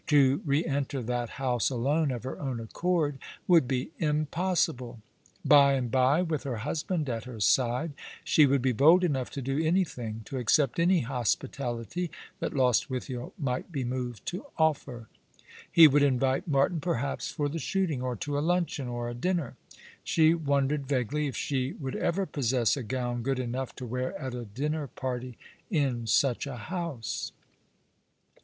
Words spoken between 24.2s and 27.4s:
a dinner party in such a house.